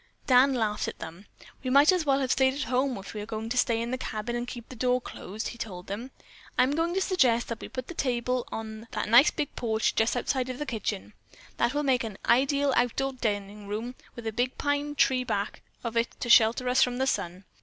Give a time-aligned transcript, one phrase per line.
[0.25, 1.27] Dan laughed at them.
[1.63, 3.91] "We might as well have stayed at home if we are going to stay in
[3.91, 6.09] the cabin and keep the door closed," he told them.
[6.57, 10.49] "I'm going to suggest that we put the table on that nice porch just outside
[10.49, 11.13] of the kitchen.
[11.57, 15.95] That will make an ideal outdoor dining room, with a big pine tree back of
[15.95, 17.43] it to shelter us from the sun.